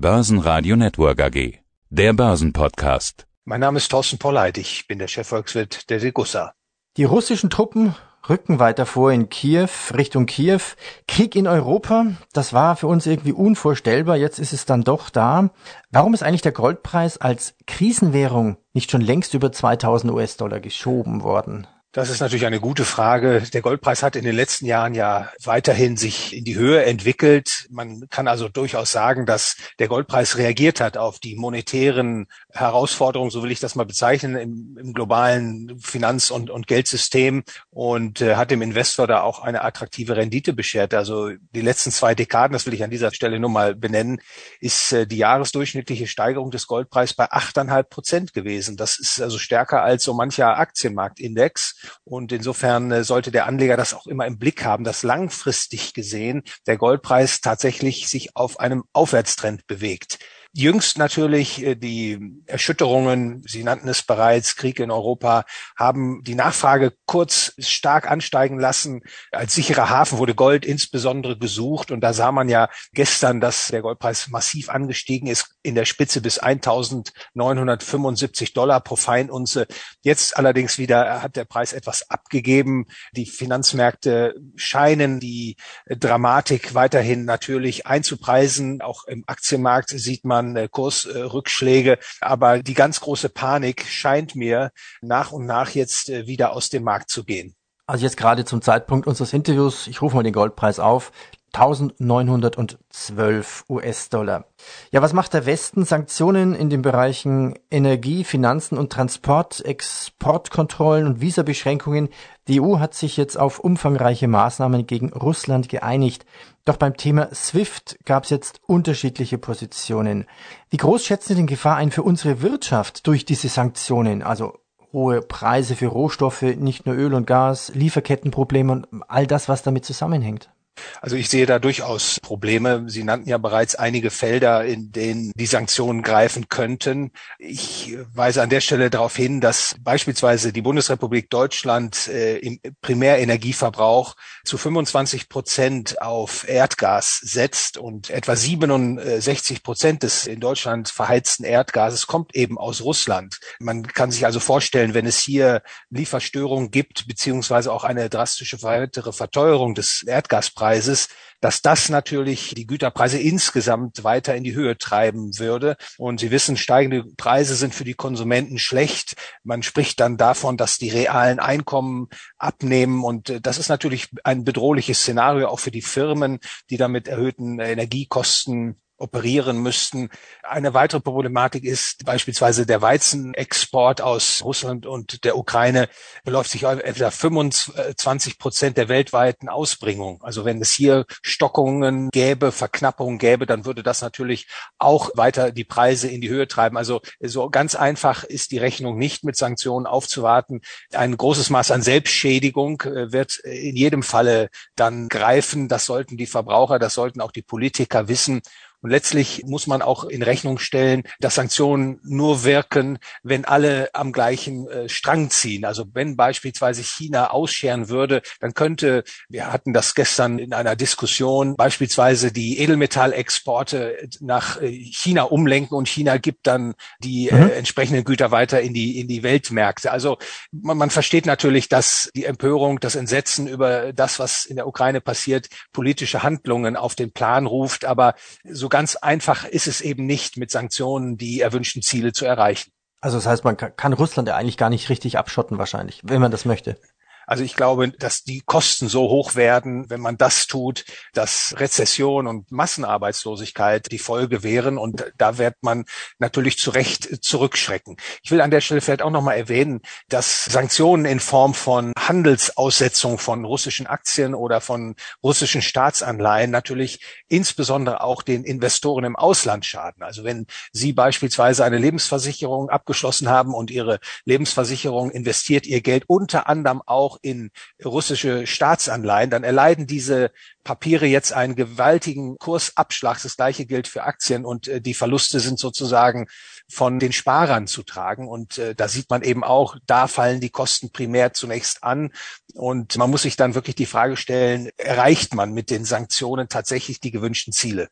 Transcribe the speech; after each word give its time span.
Börsenradio 0.00 0.76
Network 0.76 1.20
AG. 1.20 1.58
Der 1.90 2.12
Börsenpodcast. 2.12 3.26
Mein 3.44 3.58
Name 3.58 3.78
ist 3.78 3.88
Thorsten 3.88 4.16
Polleit. 4.16 4.56
Ich 4.56 4.86
bin 4.86 5.00
der 5.00 5.08
Chefvolkswirt 5.08 5.90
der 5.90 5.98
Degussa. 5.98 6.52
Die 6.96 7.02
russischen 7.02 7.50
Truppen 7.50 7.96
rücken 8.28 8.60
weiter 8.60 8.86
vor 8.86 9.10
in 9.10 9.28
Kiew, 9.28 9.66
Richtung 9.92 10.26
Kiew. 10.26 10.60
Krieg 11.08 11.34
in 11.34 11.48
Europa, 11.48 12.12
das 12.32 12.52
war 12.52 12.76
für 12.76 12.86
uns 12.86 13.06
irgendwie 13.06 13.32
unvorstellbar. 13.32 14.14
Jetzt 14.14 14.38
ist 14.38 14.52
es 14.52 14.66
dann 14.66 14.84
doch 14.84 15.10
da. 15.10 15.50
Warum 15.90 16.14
ist 16.14 16.22
eigentlich 16.22 16.42
der 16.42 16.52
Goldpreis 16.52 17.18
als 17.18 17.56
Krisenwährung 17.66 18.56
nicht 18.74 18.92
schon 18.92 19.00
längst 19.00 19.34
über 19.34 19.50
2000 19.50 20.12
US-Dollar 20.12 20.60
geschoben 20.60 21.24
worden? 21.24 21.66
Das 21.92 22.10
ist 22.10 22.20
natürlich 22.20 22.44
eine 22.44 22.60
gute 22.60 22.84
Frage. 22.84 23.40
Der 23.54 23.62
Goldpreis 23.62 24.02
hat 24.02 24.14
in 24.14 24.24
den 24.24 24.36
letzten 24.36 24.66
Jahren 24.66 24.94
ja 24.94 25.32
weiterhin 25.42 25.96
sich 25.96 26.36
in 26.36 26.44
die 26.44 26.54
Höhe 26.54 26.84
entwickelt. 26.84 27.66
Man 27.70 28.10
kann 28.10 28.28
also 28.28 28.50
durchaus 28.50 28.92
sagen, 28.92 29.24
dass 29.24 29.56
der 29.78 29.88
Goldpreis 29.88 30.36
reagiert 30.36 30.82
hat 30.82 30.98
auf 30.98 31.18
die 31.18 31.34
monetären 31.34 32.26
Herausforderungen, 32.52 33.30
so 33.30 33.42
will 33.42 33.50
ich 33.50 33.60
das 33.60 33.74
mal 33.74 33.86
bezeichnen, 33.86 34.36
im, 34.36 34.76
im 34.78 34.92
globalen 34.92 35.80
Finanz- 35.80 36.30
und, 36.30 36.50
und, 36.50 36.66
Geldsystem 36.66 37.42
und 37.70 38.20
äh, 38.20 38.36
hat 38.36 38.50
dem 38.50 38.60
Investor 38.60 39.06
da 39.06 39.22
auch 39.22 39.40
eine 39.40 39.64
attraktive 39.64 40.14
Rendite 40.14 40.52
beschert. 40.52 40.92
Also 40.92 41.30
die 41.54 41.62
letzten 41.62 41.90
zwei 41.90 42.14
Dekaden, 42.14 42.52
das 42.52 42.66
will 42.66 42.74
ich 42.74 42.84
an 42.84 42.90
dieser 42.90 43.14
Stelle 43.14 43.40
nur 43.40 43.50
mal 43.50 43.74
benennen, 43.74 44.20
ist 44.60 44.92
äh, 44.92 45.06
die 45.06 45.16
jahresdurchschnittliche 45.16 46.06
Steigerung 46.06 46.50
des 46.50 46.66
Goldpreises 46.66 47.16
bei 47.16 47.30
achteinhalb 47.30 47.88
Prozent 47.88 48.34
gewesen. 48.34 48.76
Das 48.76 48.98
ist 48.98 49.22
also 49.22 49.38
stärker 49.38 49.82
als 49.82 50.04
so 50.04 50.12
mancher 50.12 50.58
Aktienmarktindex. 50.58 51.77
Und 52.04 52.32
insofern 52.32 52.90
äh, 52.90 53.04
sollte 53.04 53.30
der 53.30 53.46
Anleger 53.46 53.76
das 53.76 53.94
auch 53.94 54.06
immer 54.06 54.26
im 54.26 54.38
Blick 54.38 54.64
haben, 54.64 54.84
dass 54.84 55.02
langfristig 55.02 55.94
gesehen 55.94 56.42
der 56.66 56.76
Goldpreis 56.76 57.40
tatsächlich 57.40 58.08
sich 58.08 58.36
auf 58.36 58.60
einem 58.60 58.84
Aufwärtstrend 58.92 59.66
bewegt. 59.66 60.18
Jüngst 60.54 60.96
natürlich 60.96 61.62
äh, 61.62 61.74
die 61.74 62.40
Erschütterungen, 62.46 63.42
Sie 63.46 63.62
nannten 63.62 63.86
es 63.88 64.02
bereits, 64.02 64.56
Krieg 64.56 64.80
in 64.80 64.90
Europa, 64.90 65.44
haben 65.76 66.22
die 66.24 66.34
Nachfrage 66.34 66.94
kurz 67.04 67.52
stark 67.58 68.10
ansteigen 68.10 68.58
lassen. 68.58 69.02
Als 69.30 69.54
sicherer 69.54 69.90
Hafen 69.90 70.16
wurde 70.18 70.34
Gold 70.34 70.64
insbesondere 70.64 71.36
gesucht 71.36 71.90
und 71.90 72.00
da 72.00 72.14
sah 72.14 72.32
man 72.32 72.48
ja 72.48 72.70
gestern, 72.92 73.42
dass 73.42 73.68
der 73.68 73.82
Goldpreis 73.82 74.28
massiv 74.28 74.70
angestiegen 74.70 75.28
ist, 75.28 75.54
in 75.62 75.74
der 75.74 75.84
Spitze 75.84 76.22
bis 76.22 76.38
1975 76.38 78.54
Dollar 78.54 78.80
pro 78.80 78.96
Feinunze. 78.96 79.66
Jetzt 80.00 80.38
allerdings 80.38 80.78
wieder 80.78 81.22
hat 81.22 81.36
der 81.36 81.44
Preis 81.44 81.74
etwas 81.74 82.08
abgegeben. 82.10 82.86
Die 83.12 83.26
Finanzmärkte 83.26 84.34
scheinen 84.56 85.20
die 85.20 85.56
Dramatik 85.86 86.74
weiterhin 86.74 87.26
natürlich 87.26 87.86
einzupreisen. 87.86 88.80
Auch 88.80 89.04
im 89.04 89.24
Aktienmarkt 89.26 89.90
sieht 89.90 90.24
man 90.24 90.37
man 90.38 90.56
äh, 90.56 90.68
Kursrückschläge. 90.70 91.98
Aber 92.20 92.62
die 92.62 92.74
ganz 92.74 93.00
große 93.00 93.28
Panik 93.28 93.84
scheint 93.86 94.34
mir 94.34 94.70
nach 95.00 95.32
und 95.32 95.46
nach 95.46 95.70
jetzt 95.70 96.08
äh, 96.08 96.26
wieder 96.26 96.52
aus 96.52 96.70
dem 96.70 96.84
Markt 96.84 97.10
zu 97.10 97.24
gehen. 97.24 97.54
Also 97.86 98.04
jetzt 98.04 98.18
gerade 98.18 98.44
zum 98.44 98.60
Zeitpunkt 98.60 99.06
unseres 99.06 99.32
Interviews, 99.32 99.86
ich 99.86 100.02
rufe 100.02 100.14
mal 100.14 100.22
den 100.22 100.34
Goldpreis 100.34 100.78
auf, 100.78 101.10
1912 101.54 103.64
US-Dollar. 103.68 104.44
Ja, 104.92 105.02
was 105.02 105.12
macht 105.12 105.34
der 105.34 105.46
Westen? 105.46 105.84
Sanktionen 105.84 106.54
in 106.54 106.70
den 106.70 106.82
Bereichen 106.82 107.58
Energie, 107.70 108.24
Finanzen 108.24 108.78
und 108.78 108.92
Transport, 108.92 109.64
Exportkontrollen 109.64 111.06
und 111.06 111.20
Visabeschränkungen. 111.20 112.08
Die 112.48 112.60
EU 112.60 112.78
hat 112.78 112.94
sich 112.94 113.16
jetzt 113.16 113.38
auf 113.38 113.58
umfangreiche 113.58 114.28
Maßnahmen 114.28 114.86
gegen 114.86 115.12
Russland 115.12 115.68
geeinigt. 115.68 116.24
Doch 116.64 116.76
beim 116.76 116.96
Thema 116.96 117.34
SWIFT 117.34 117.98
gab 118.04 118.24
es 118.24 118.30
jetzt 118.30 118.60
unterschiedliche 118.66 119.38
Positionen. 119.38 120.26
Wie 120.70 120.76
groß 120.76 121.04
schätzen 121.04 121.28
Sie 121.28 121.34
den 121.36 121.46
Gefahr 121.46 121.76
ein 121.76 121.90
für 121.90 122.02
unsere 122.02 122.42
Wirtschaft 122.42 123.06
durch 123.06 123.24
diese 123.24 123.48
Sanktionen? 123.48 124.22
Also 124.22 124.54
hohe 124.92 125.22
Preise 125.22 125.76
für 125.76 125.86
Rohstoffe, 125.86 126.42
nicht 126.42 126.86
nur 126.86 126.94
Öl 126.94 127.14
und 127.14 127.26
Gas, 127.26 127.72
Lieferkettenprobleme 127.74 128.72
und 128.72 128.86
all 129.08 129.26
das, 129.26 129.48
was 129.48 129.62
damit 129.62 129.84
zusammenhängt. 129.84 130.50
Also 131.00 131.16
ich 131.16 131.28
sehe 131.28 131.46
da 131.46 131.58
durchaus 131.58 132.20
Probleme. 132.20 132.84
Sie 132.88 133.04
nannten 133.04 133.28
ja 133.28 133.38
bereits 133.38 133.74
einige 133.74 134.10
Felder, 134.10 134.64
in 134.64 134.92
denen 134.92 135.32
die 135.34 135.46
Sanktionen 135.46 136.02
greifen 136.02 136.48
könnten. 136.48 137.12
Ich 137.38 137.96
weise 138.14 138.42
an 138.42 138.50
der 138.50 138.60
Stelle 138.60 138.90
darauf 138.90 139.16
hin, 139.16 139.40
dass 139.40 139.76
beispielsweise 139.80 140.52
die 140.52 140.62
Bundesrepublik 140.62 141.30
Deutschland 141.30 142.08
äh, 142.08 142.38
im 142.38 142.60
Primärenergieverbrauch 142.80 144.14
zu 144.44 144.58
25 144.58 145.28
Prozent 145.28 146.00
auf 146.02 146.48
Erdgas 146.48 147.20
setzt 147.22 147.78
und 147.78 148.10
etwa 148.10 148.36
67 148.36 149.62
Prozent 149.62 150.02
des 150.02 150.26
in 150.26 150.40
Deutschland 150.40 150.88
verheizten 150.88 151.44
Erdgases 151.44 152.06
kommt 152.06 152.34
eben 152.34 152.58
aus 152.58 152.82
Russland. 152.82 153.38
Man 153.60 153.82
kann 153.86 154.10
sich 154.10 154.24
also 154.26 154.40
vorstellen, 154.40 154.94
wenn 154.94 155.06
es 155.06 155.18
hier 155.18 155.62
Lieferstörungen 155.90 156.70
gibt, 156.70 157.06
beziehungsweise 157.06 157.72
auch 157.72 157.84
eine 157.84 158.08
drastische 158.08 158.62
weitere 158.62 159.12
Verteuerung 159.12 159.74
des 159.74 160.02
Erdgaspreises, 160.06 160.67
Preises, 160.68 161.08
dass 161.40 161.62
das 161.62 161.88
natürlich 161.88 162.52
die 162.54 162.66
Güterpreise 162.66 163.18
insgesamt 163.18 164.04
weiter 164.04 164.34
in 164.34 164.44
die 164.44 164.54
Höhe 164.54 164.76
treiben 164.76 165.38
würde. 165.38 165.76
Und 165.96 166.20
Sie 166.20 166.30
wissen, 166.30 166.58
steigende 166.58 167.04
Preise 167.16 167.54
sind 167.54 167.74
für 167.74 167.84
die 167.84 167.94
Konsumenten 167.94 168.58
schlecht. 168.58 169.14
Man 169.44 169.62
spricht 169.62 169.98
dann 170.00 170.18
davon, 170.18 170.58
dass 170.58 170.76
die 170.76 170.90
realen 170.90 171.38
Einkommen 171.38 172.08
abnehmen. 172.36 173.02
Und 173.02 173.30
äh, 173.30 173.40
das 173.40 173.56
ist 173.56 173.68
natürlich 173.68 174.10
ein 174.24 174.44
bedrohliches 174.44 175.00
Szenario 175.00 175.48
auch 175.48 175.60
für 175.60 175.70
die 175.70 175.80
Firmen, 175.80 176.38
die 176.68 176.76
damit 176.76 177.08
erhöhten 177.08 177.60
Energiekosten 177.60 178.78
operieren 178.98 179.58
müssten. 179.58 180.10
Eine 180.42 180.74
weitere 180.74 181.00
Problematik 181.00 181.64
ist 181.64 182.04
beispielsweise 182.04 182.66
der 182.66 182.82
Weizenexport 182.82 184.00
aus 184.00 184.42
Russland 184.44 184.86
und 184.86 185.24
der 185.24 185.36
Ukraine 185.36 185.88
beläuft 186.24 186.50
sich 186.50 186.66
auf 186.66 186.80
etwa 186.80 187.10
25 187.10 188.38
Prozent 188.38 188.76
der 188.76 188.88
weltweiten 188.88 189.48
Ausbringung. 189.48 190.22
Also 190.22 190.44
wenn 190.44 190.60
es 190.60 190.72
hier 190.72 191.06
Stockungen 191.22 192.10
gäbe, 192.10 192.52
Verknappungen 192.52 193.18
gäbe, 193.18 193.46
dann 193.46 193.64
würde 193.64 193.82
das 193.82 194.02
natürlich 194.02 194.48
auch 194.78 195.10
weiter 195.14 195.52
die 195.52 195.64
Preise 195.64 196.08
in 196.08 196.20
die 196.20 196.28
Höhe 196.28 196.48
treiben. 196.48 196.76
Also 196.76 197.00
so 197.20 197.48
ganz 197.50 197.74
einfach 197.74 198.24
ist 198.24 198.50
die 198.50 198.58
Rechnung 198.58 198.98
nicht 198.98 199.24
mit 199.24 199.36
Sanktionen 199.36 199.86
aufzuwarten. 199.86 200.60
Ein 200.92 201.16
großes 201.16 201.50
Maß 201.50 201.70
an 201.70 201.82
Selbstschädigung 201.82 202.82
äh, 202.82 203.12
wird 203.12 203.38
in 203.38 203.76
jedem 203.76 204.02
Falle 204.02 204.50
dann 204.76 205.08
greifen. 205.08 205.68
Das 205.68 205.86
sollten 205.86 206.16
die 206.16 206.26
Verbraucher, 206.26 206.78
das 206.78 206.94
sollten 206.94 207.20
auch 207.20 207.32
die 207.32 207.42
Politiker 207.42 208.08
wissen. 208.08 208.42
Und 208.80 208.90
letztlich 208.90 209.44
muss 209.44 209.66
man 209.66 209.82
auch 209.82 210.04
in 210.04 210.22
Rechnung 210.22 210.58
stellen, 210.58 211.02
dass 211.18 211.34
Sanktionen 211.34 212.00
nur 212.04 212.44
wirken, 212.44 212.98
wenn 213.22 213.44
alle 213.44 213.90
am 213.92 214.12
gleichen 214.12 214.68
äh, 214.68 214.88
Strang 214.88 215.30
ziehen. 215.30 215.64
Also 215.64 215.84
wenn 215.94 216.16
beispielsweise 216.16 216.82
China 216.82 217.30
ausscheren 217.30 217.88
würde, 217.88 218.22
dann 218.40 218.54
könnte, 218.54 219.02
wir 219.28 219.52
hatten 219.52 219.72
das 219.72 219.94
gestern 219.94 220.38
in 220.38 220.52
einer 220.52 220.76
Diskussion, 220.76 221.56
beispielsweise 221.56 222.30
die 222.30 222.58
Edelmetallexporte 222.60 224.08
nach 224.20 224.60
äh, 224.60 224.68
China 224.70 225.24
umlenken 225.24 225.76
und 225.76 225.88
China 225.88 226.18
gibt 226.18 226.46
dann 226.46 226.74
die 227.00 227.28
äh, 227.28 227.34
mhm. 227.34 227.50
entsprechenden 227.50 228.04
Güter 228.04 228.30
weiter 228.30 228.60
in 228.60 228.74
die, 228.74 229.00
in 229.00 229.08
die 229.08 229.24
Weltmärkte. 229.24 229.90
Also 229.90 230.18
man, 230.52 230.78
man 230.78 230.90
versteht 230.90 231.26
natürlich, 231.26 231.68
dass 231.68 232.10
die 232.14 232.24
Empörung, 232.24 232.78
das 232.78 232.94
Entsetzen 232.94 233.48
über 233.48 233.92
das, 233.92 234.18
was 234.18 234.44
in 234.44 234.56
der 234.56 234.68
Ukraine 234.68 235.00
passiert, 235.00 235.48
politische 235.72 236.22
Handlungen 236.22 236.76
auf 236.76 236.94
den 236.94 237.12
Plan 237.12 237.46
ruft. 237.46 237.84
Aber 237.84 238.14
so 238.44 238.67
ganz 238.68 238.96
einfach 238.96 239.44
ist 239.44 239.66
es 239.66 239.80
eben 239.80 240.06
nicht, 240.06 240.36
mit 240.36 240.50
Sanktionen 240.50 241.16
die 241.16 241.40
erwünschten 241.40 241.82
Ziele 241.82 242.12
zu 242.12 242.24
erreichen. 242.24 242.70
Also 243.00 243.16
das 243.16 243.26
heißt, 243.26 243.44
man 243.44 243.56
kann 243.56 243.92
Russland 243.92 244.28
ja 244.28 244.36
eigentlich 244.36 244.56
gar 244.56 244.70
nicht 244.70 244.88
richtig 244.88 245.18
abschotten 245.18 245.58
wahrscheinlich, 245.58 246.00
wenn 246.04 246.20
man 246.20 246.30
das 246.30 246.44
möchte. 246.44 246.80
Also 247.28 247.44
ich 247.44 247.54
glaube, 247.54 247.90
dass 247.90 248.24
die 248.24 248.40
Kosten 248.40 248.88
so 248.88 249.10
hoch 249.10 249.34
werden, 249.34 249.90
wenn 249.90 250.00
man 250.00 250.16
das 250.16 250.46
tut, 250.46 250.86
dass 251.12 251.54
Rezession 251.58 252.26
und 252.26 252.50
Massenarbeitslosigkeit 252.50 253.92
die 253.92 253.98
Folge 253.98 254.42
wären. 254.42 254.78
Und 254.78 255.12
da 255.18 255.36
wird 255.36 255.56
man 255.60 255.84
natürlich 256.18 256.56
zu 256.56 256.70
Recht 256.70 257.22
zurückschrecken. 257.22 257.98
Ich 258.22 258.30
will 258.30 258.40
an 258.40 258.50
der 258.50 258.62
Stelle 258.62 258.80
vielleicht 258.80 259.02
auch 259.02 259.10
nochmal 259.10 259.36
erwähnen, 259.36 259.82
dass 260.08 260.46
Sanktionen 260.46 261.04
in 261.04 261.20
Form 261.20 261.52
von 261.52 261.92
Handelsaussetzung 261.98 263.18
von 263.18 263.44
russischen 263.44 263.86
Aktien 263.86 264.34
oder 264.34 264.62
von 264.62 264.96
russischen 265.22 265.60
Staatsanleihen 265.60 266.50
natürlich 266.50 267.04
insbesondere 267.28 268.02
auch 268.02 268.22
den 268.22 268.42
Investoren 268.42 269.04
im 269.04 269.16
Ausland 269.16 269.66
schaden. 269.66 270.02
Also 270.02 270.24
wenn 270.24 270.46
Sie 270.72 270.94
beispielsweise 270.94 271.62
eine 271.62 271.76
Lebensversicherung 271.76 272.70
abgeschlossen 272.70 273.28
haben 273.28 273.52
und 273.52 273.70
Ihre 273.70 274.00
Lebensversicherung 274.24 275.10
investiert 275.10 275.66
ihr 275.66 275.82
Geld 275.82 276.04
unter 276.06 276.48
anderem 276.48 276.80
auch 276.86 277.17
in 277.22 277.50
russische 277.84 278.46
Staatsanleihen, 278.46 279.30
dann 279.30 279.44
erleiden 279.44 279.86
diese 279.86 280.30
Papiere 280.64 281.06
jetzt 281.06 281.32
einen 281.32 281.56
gewaltigen 281.56 282.36
Kursabschlag. 282.38 283.20
Das 283.22 283.36
gleiche 283.36 283.66
gilt 283.66 283.88
für 283.88 284.04
Aktien 284.04 284.44
und 284.44 284.68
äh, 284.68 284.80
die 284.80 284.94
Verluste 284.94 285.40
sind 285.40 285.58
sozusagen 285.58 286.26
von 286.70 286.98
den 286.98 287.12
Sparern 287.12 287.66
zu 287.66 287.82
tragen. 287.82 288.28
Und 288.28 288.58
äh, 288.58 288.74
da 288.74 288.88
sieht 288.88 289.08
man 289.10 289.22
eben 289.22 289.44
auch, 289.44 289.76
da 289.86 290.06
fallen 290.06 290.40
die 290.40 290.50
Kosten 290.50 290.90
primär 290.90 291.32
zunächst 291.32 291.82
an. 291.82 292.12
Und 292.54 292.96
man 292.96 293.10
muss 293.10 293.22
sich 293.22 293.36
dann 293.36 293.54
wirklich 293.54 293.76
die 293.76 293.86
Frage 293.86 294.16
stellen, 294.16 294.70
erreicht 294.76 295.34
man 295.34 295.52
mit 295.52 295.70
den 295.70 295.84
Sanktionen 295.84 296.48
tatsächlich 296.48 297.00
die 297.00 297.10
gewünschten 297.10 297.52
Ziele? 297.52 297.88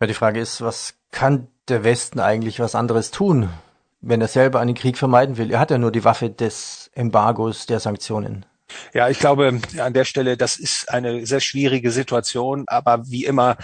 Ja, 0.00 0.06
die 0.06 0.14
Frage 0.14 0.40
ist, 0.40 0.60
was 0.60 0.94
kann 1.12 1.48
der 1.68 1.84
Westen 1.84 2.20
eigentlich 2.20 2.60
was 2.60 2.74
anderes 2.74 3.10
tun, 3.10 3.48
wenn 4.00 4.20
er 4.20 4.28
selber 4.28 4.60
einen 4.60 4.74
Krieg 4.74 4.98
vermeiden 4.98 5.38
will? 5.38 5.50
Er 5.50 5.60
hat 5.60 5.70
ja 5.70 5.78
nur 5.78 5.92
die 5.92 6.04
Waffe 6.04 6.28
des 6.28 6.83
Embargos, 6.94 7.66
der 7.66 7.80
Sanktionen. 7.80 8.46
Ja, 8.92 9.08
ich 9.08 9.18
glaube 9.18 9.60
an 9.78 9.92
der 9.92 10.04
Stelle, 10.04 10.36
das 10.36 10.56
ist 10.56 10.90
eine 10.90 11.26
sehr 11.26 11.40
schwierige 11.40 11.90
Situation, 11.90 12.64
aber 12.66 13.06
wie 13.06 13.24
immer 13.24 13.56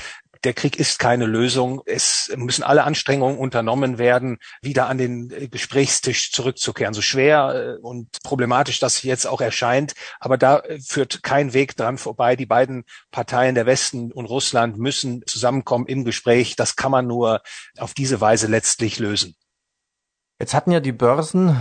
der 0.45 0.55
Krieg 0.55 0.79
ist 0.79 0.99
keine 0.99 1.27
Lösung. 1.27 1.83
Es 1.85 2.33
müssen 2.35 2.63
alle 2.63 2.85
Anstrengungen 2.85 3.39
unternommen 3.39 3.99
werden, 3.99 4.39
wieder 4.63 4.89
an 4.89 4.99
den 4.99 5.51
Gesprächstisch 5.51 6.33
zurückzukehren. 6.33 6.95
So 6.95 7.03
schwer 7.03 7.77
äh, 7.79 7.81
und 7.81 8.09
problematisch 8.23 8.79
das 8.79 9.03
jetzt 9.03 9.27
auch 9.27 9.41
erscheint, 9.41 9.93
aber 10.19 10.39
da 10.39 10.63
führt 10.87 11.23
kein 11.23 11.53
Weg 11.53 11.77
dran 11.77 11.99
vorbei. 11.99 12.37
Die 12.37 12.47
beiden 12.47 12.85
Parteien, 13.11 13.55
der 13.55 13.67
Westen 13.67 14.13
und 14.13 14.27
Russland, 14.27 14.79
müssen 14.79 15.23
zusammenkommen 15.27 15.87
im 15.87 16.05
Gespräch. 16.05 16.57
Das 16.57 16.77
kann 16.77 16.91
man 16.91 17.07
nur 17.07 17.43
auf 17.79 17.95
diese 17.95 18.21
Weise 18.21 18.47
letztlich 18.47 18.99
lösen. 18.99 19.35
Jetzt 20.39 20.55
hatten 20.55 20.71
ja 20.71 20.81
die 20.81 20.93
Börsen 20.93 21.61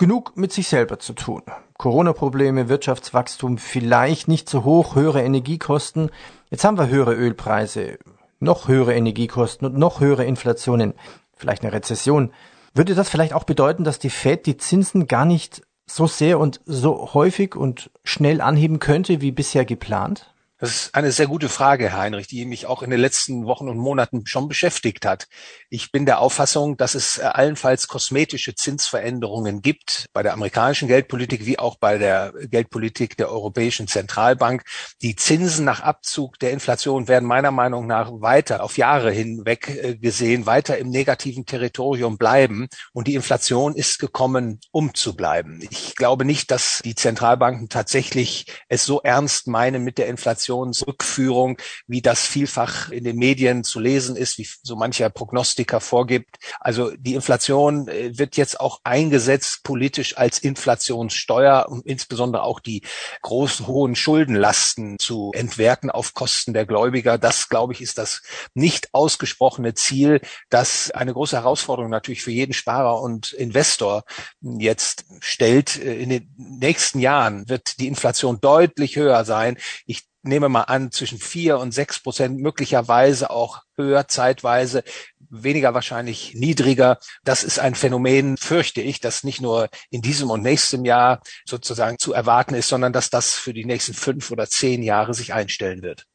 genug 0.00 0.34
mit 0.34 0.50
sich 0.50 0.66
selber 0.66 0.98
zu 0.98 1.12
tun. 1.12 1.42
Corona-Probleme, 1.76 2.70
Wirtschaftswachstum 2.70 3.58
vielleicht 3.58 4.28
nicht 4.28 4.48
so 4.48 4.64
hoch, 4.64 4.94
höhere 4.94 5.22
Energiekosten. 5.22 6.10
Jetzt 6.48 6.64
haben 6.64 6.78
wir 6.78 6.88
höhere 6.88 7.14
Ölpreise, 7.14 7.98
noch 8.38 8.66
höhere 8.66 8.94
Energiekosten 8.94 9.66
und 9.68 9.76
noch 9.76 10.00
höhere 10.00 10.24
Inflationen, 10.24 10.94
vielleicht 11.36 11.62
eine 11.62 11.74
Rezession. 11.74 12.32
Würde 12.72 12.94
das 12.94 13.10
vielleicht 13.10 13.34
auch 13.34 13.44
bedeuten, 13.44 13.84
dass 13.84 13.98
die 13.98 14.08
Fed 14.08 14.46
die 14.46 14.56
Zinsen 14.56 15.06
gar 15.06 15.26
nicht 15.26 15.62
so 15.86 16.06
sehr 16.06 16.38
und 16.38 16.62
so 16.64 17.12
häufig 17.12 17.54
und 17.54 17.90
schnell 18.02 18.40
anheben 18.40 18.78
könnte 18.78 19.20
wie 19.20 19.32
bisher 19.32 19.66
geplant? 19.66 20.32
Das 20.60 20.72
ist 20.72 20.94
eine 20.94 21.10
sehr 21.10 21.26
gute 21.26 21.48
Frage, 21.48 21.88
Herr 21.88 22.00
Heinrich, 22.00 22.26
die 22.26 22.44
mich 22.44 22.66
auch 22.66 22.82
in 22.82 22.90
den 22.90 23.00
letzten 23.00 23.46
Wochen 23.46 23.70
und 23.70 23.78
Monaten 23.78 24.26
schon 24.26 24.46
beschäftigt 24.46 25.06
hat. 25.06 25.26
Ich 25.70 25.90
bin 25.90 26.04
der 26.04 26.20
Auffassung, 26.20 26.76
dass 26.76 26.94
es 26.94 27.16
äh, 27.16 27.22
allenfalls 27.22 27.88
kosmetische 27.88 28.54
Zinsveränderungen 28.54 29.62
gibt 29.62 30.10
bei 30.12 30.22
der 30.22 30.34
amerikanischen 30.34 30.86
Geldpolitik 30.86 31.46
wie 31.46 31.58
auch 31.58 31.78
bei 31.78 31.96
der 31.96 32.34
Geldpolitik 32.50 33.16
der 33.16 33.30
Europäischen 33.30 33.88
Zentralbank. 33.88 34.62
Die 35.00 35.16
Zinsen 35.16 35.64
nach 35.64 35.80
Abzug 35.80 36.38
der 36.40 36.50
Inflation 36.50 37.08
werden 37.08 37.26
meiner 37.26 37.52
Meinung 37.52 37.86
nach 37.86 38.10
weiter 38.12 38.62
auf 38.62 38.76
Jahre 38.76 39.10
hinweg 39.10 39.66
äh, 39.68 39.96
gesehen, 39.96 40.44
weiter 40.44 40.76
im 40.76 40.90
negativen 40.90 41.46
Territorium 41.46 42.18
bleiben. 42.18 42.68
Und 42.92 43.08
die 43.08 43.14
Inflation 43.14 43.74
ist 43.74 43.98
gekommen, 43.98 44.60
um 44.72 44.92
zu 44.92 45.16
bleiben. 45.16 45.60
Ich 45.70 45.96
glaube 45.96 46.26
nicht, 46.26 46.50
dass 46.50 46.82
die 46.84 46.94
Zentralbanken 46.94 47.70
tatsächlich 47.70 48.44
es 48.68 48.84
so 48.84 49.00
ernst 49.00 49.46
meinen 49.46 49.84
mit 49.84 49.96
der 49.96 50.08
Inflation 50.08 50.49
Inflationsrückführung, 50.50 51.58
wie 51.86 52.02
das 52.02 52.26
vielfach 52.26 52.90
in 52.90 53.04
den 53.04 53.16
Medien 53.16 53.64
zu 53.64 53.80
lesen 53.80 54.16
ist, 54.16 54.38
wie 54.38 54.48
so 54.62 54.76
mancher 54.76 55.10
Prognostiker 55.10 55.80
vorgibt. 55.80 56.36
Also 56.58 56.90
die 56.96 57.14
Inflation 57.14 57.88
äh, 57.88 58.18
wird 58.18 58.36
jetzt 58.36 58.60
auch 58.60 58.80
eingesetzt 58.84 59.62
politisch 59.62 60.16
als 60.16 60.38
Inflationssteuer, 60.38 61.66
um 61.68 61.82
insbesondere 61.84 62.42
auch 62.42 62.60
die 62.60 62.82
großen 63.22 63.66
hohen 63.66 63.94
Schuldenlasten 63.94 64.98
zu 64.98 65.30
entwerten 65.34 65.90
auf 65.90 66.14
Kosten 66.14 66.52
der 66.52 66.66
Gläubiger. 66.66 67.18
Das, 67.18 67.48
glaube 67.48 67.72
ich, 67.72 67.80
ist 67.80 67.98
das 67.98 68.22
nicht 68.54 68.88
ausgesprochene 68.92 69.74
Ziel, 69.74 70.20
das 70.48 70.90
eine 70.90 71.12
große 71.12 71.36
Herausforderung 71.36 71.90
natürlich 71.90 72.22
für 72.22 72.32
jeden 72.32 72.52
Sparer 72.52 73.00
und 73.00 73.32
Investor 73.32 74.04
jetzt 74.40 75.04
stellt. 75.20 75.78
Äh, 75.78 76.00
in 76.00 76.10
den 76.10 76.34
nächsten 76.36 76.98
Jahren 76.98 77.48
wird 77.48 77.78
die 77.78 77.86
Inflation 77.86 78.40
deutlich 78.40 78.96
höher 78.96 79.24
sein. 79.24 79.56
Ich 79.86 80.09
nehme 80.22 80.48
mal 80.48 80.62
an, 80.62 80.90
zwischen 80.90 81.18
vier 81.18 81.58
und 81.58 81.72
sechs 81.72 82.02
Prozent, 82.02 82.40
möglicherweise 82.40 83.30
auch 83.30 83.62
höher 83.76 84.08
zeitweise, 84.08 84.82
weniger 85.30 85.74
wahrscheinlich 85.74 86.34
niedriger. 86.34 86.98
Das 87.24 87.44
ist 87.44 87.58
ein 87.58 87.74
Phänomen, 87.74 88.36
fürchte 88.36 88.80
ich, 88.80 89.00
das 89.00 89.24
nicht 89.24 89.40
nur 89.40 89.68
in 89.90 90.02
diesem 90.02 90.30
und 90.30 90.42
nächstem 90.42 90.84
Jahr 90.84 91.20
sozusagen 91.44 91.98
zu 91.98 92.12
erwarten 92.12 92.54
ist, 92.54 92.68
sondern 92.68 92.92
dass 92.92 93.10
das 93.10 93.34
für 93.34 93.54
die 93.54 93.64
nächsten 93.64 93.94
fünf 93.94 94.30
oder 94.30 94.46
zehn 94.46 94.82
Jahre 94.82 95.14
sich 95.14 95.32
einstellen 95.32 95.82
wird. 95.82 96.06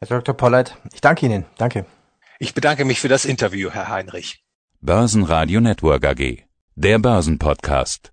Herr 0.00 0.08
Dr. 0.08 0.36
Polleit, 0.36 0.76
ich 0.92 1.00
danke 1.00 1.26
Ihnen. 1.26 1.44
Danke. 1.56 1.86
Ich 2.38 2.54
bedanke 2.54 2.84
mich 2.84 3.00
für 3.00 3.08
das 3.08 3.24
Interview, 3.24 3.70
Herr 3.70 3.88
Heinrich. 3.88 4.42
Börsenradio 4.80 5.60
Network 5.60 6.04
AG. 6.04 6.44
Der 6.74 6.98
Börsenpodcast. 6.98 8.02